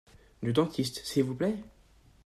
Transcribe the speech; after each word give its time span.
Le 0.41 0.51
dentiste, 0.51 1.01
s’il 1.05 1.25
vous 1.25 1.35
plaît? 1.35 1.59